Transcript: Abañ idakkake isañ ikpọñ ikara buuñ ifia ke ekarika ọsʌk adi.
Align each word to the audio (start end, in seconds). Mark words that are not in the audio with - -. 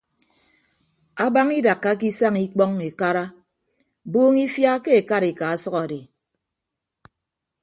Abañ 1.25 1.49
idakkake 1.59 2.05
isañ 2.11 2.35
ikpọñ 2.45 2.71
ikara 2.89 3.25
buuñ 4.11 4.35
ifia 4.45 4.73
ke 4.83 4.91
ekarika 4.99 5.45
ọsʌk 5.55 5.75
adi. 5.83 5.99